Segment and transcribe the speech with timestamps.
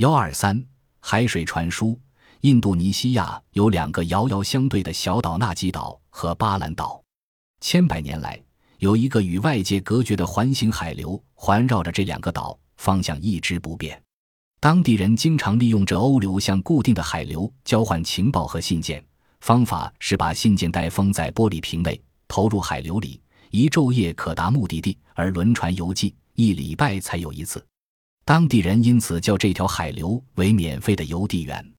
[0.00, 0.64] 幺二三
[1.00, 2.00] 海水传输。
[2.40, 7.04] 印度尼西亚有两个遥遥相对的小岛——纳吉岛和巴兰岛。
[7.60, 8.42] 千百年来，
[8.78, 14.02] 有一个与外界隔绝的环形海流环绕着这两个岛，方向一直不变。
[14.58, 19.04] 当地人经常利用这欧流向固定的海流交换情报和信件，
[19.42, 23.20] 方法是把信件袋封在玻璃瓶内，投入海流里，
[23.50, 27.62] 一昼夜可达目的地，而轮船游记一礼拜才有一次。
[28.30, 31.72] 当地人因此叫这条海流为“免费的邮递员”。